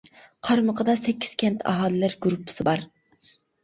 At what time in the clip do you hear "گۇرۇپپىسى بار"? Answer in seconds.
2.27-2.87